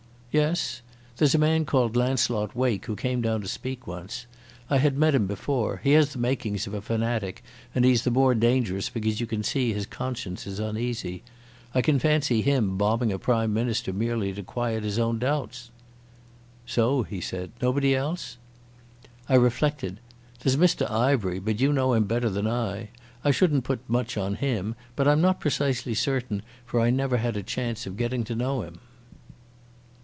[0.33, 0.81] "Yes.
[1.17, 4.27] There's a man called Launcelot Wake, who came down to speak once.
[4.69, 5.81] I had met him before.
[5.83, 7.43] He has the makings of a fanatic,
[7.75, 11.23] and he's the more dangerous because you can see his conscience is uneasy.
[11.75, 15.69] I can fancy him bombing a Prime Minister merely to quiet his own doubts."
[16.65, 17.51] "So," he said.
[17.61, 18.37] "Nobody else?"
[19.27, 19.99] I reflected.
[20.39, 22.87] "There's Mr Ivery, but you know him better than I.
[23.21, 27.35] I shouldn't put much on him, but I'm not precisely certain, for I never had
[27.35, 28.79] a chance of getting to know him."